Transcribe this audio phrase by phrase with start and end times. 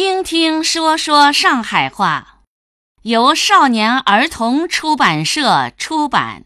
[0.00, 2.42] 听听说说上海话，
[3.02, 6.44] 由少年儿童出版社出版。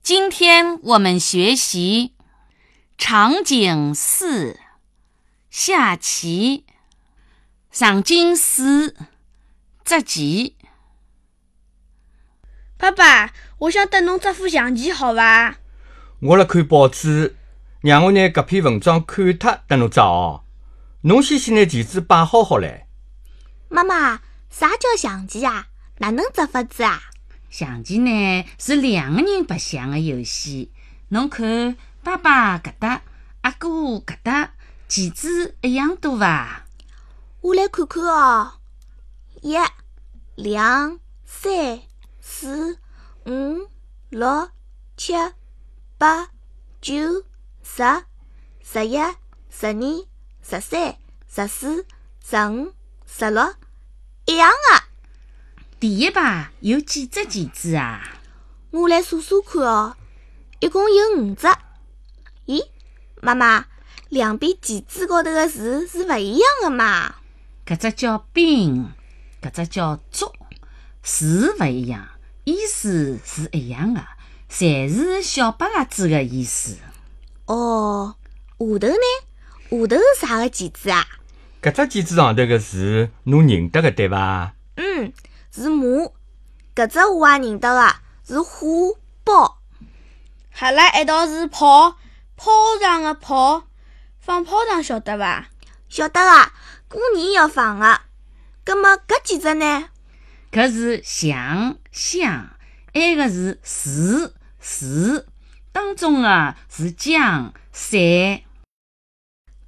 [0.00, 2.14] 今天我们学习
[2.96, 4.60] 场景四：
[5.50, 6.64] 下棋。
[7.72, 8.94] 场景四：
[9.84, 10.54] 捉棋。
[12.78, 15.56] 爸爸，我想得侬这副象棋，好伐？
[16.20, 17.34] 我辣看报纸，
[17.80, 20.43] 让我拿搿篇文章看脱，得侬捉哦。
[21.06, 22.84] 侬先去拿棋子摆好好唻。
[23.68, 25.66] 妈妈，啥叫象棋啊？
[25.98, 26.98] 哪能捉法子啊？
[27.50, 30.72] 象棋呢是两个人白相的游戏。
[31.08, 33.02] 侬看，爸爸搿搭，
[33.42, 34.54] 阿哥搿搭，
[34.88, 36.64] 棋子一样多伐？
[37.42, 38.52] 我来看看哦。
[39.42, 39.54] 一、
[40.36, 41.82] 两、三、
[42.22, 42.78] 四、
[43.26, 43.68] 五、
[44.08, 44.48] 六、
[44.96, 45.12] 七、
[45.98, 46.30] 八、
[46.80, 47.26] 九、
[47.62, 47.82] 十、
[48.62, 48.96] 十一、
[49.50, 50.13] 十二。
[50.46, 50.94] 十三、
[51.26, 51.86] 十四、
[52.22, 52.74] 十五、
[53.06, 53.54] 十六，
[54.26, 54.84] 一样的。
[55.80, 58.18] 第一排有几只棋子啊？
[58.70, 59.96] 我来数数看哦，
[60.60, 61.46] 一共有五只。
[62.44, 62.62] 咦，
[63.22, 63.64] 妈妈，
[64.10, 67.14] 两边棋子高头的字是勿一样的嘛？
[67.64, 68.92] 搿只叫兵，
[69.40, 70.30] 搿只叫卒，
[71.02, 72.06] 字勿一样，
[72.44, 74.06] 意思是一样的，
[74.50, 76.76] 侪是小白鸭子的意思。
[77.46, 78.16] 哦，
[78.58, 78.94] 下头呢？
[79.70, 81.04] 下头是啥个棋子啊？
[81.62, 84.54] 搿只棋子上头个字，侬认得个对伐？
[84.76, 85.12] 嗯，
[85.50, 86.12] 是马。
[86.74, 87.94] 搿只我也认得个，
[88.26, 89.60] 是虎豹。
[90.50, 91.96] 哈拉一道是炮，
[92.36, 93.64] 炮仗个炮，
[94.20, 95.48] 放炮仗晓得伐？
[95.88, 96.52] 晓得个，
[96.88, 98.00] 过年要放个。
[98.64, 99.88] 葛末搿几只呢？
[100.52, 102.56] 搿是象象，
[102.92, 105.26] 埃个是士士，
[105.72, 108.43] 当中个是将赛。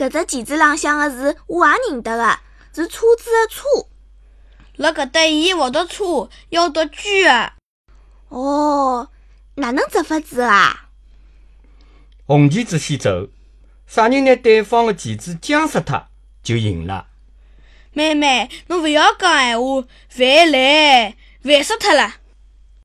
[0.00, 2.38] 搿只棋子浪向个字我也认得个，
[2.74, 3.62] 是车子个车。
[4.76, 7.52] 辣搿搭，伊勿读车，要读车个。
[8.30, 9.10] 哦，
[9.56, 10.88] 哪能捉法子啊？
[12.24, 13.28] 红棋子先走，
[13.86, 16.06] 啥人拿对方个棋子将死脱，
[16.42, 17.08] 就赢了。
[17.92, 22.14] 妹妹，侬勿要讲闲话，烦来，烦死脱了。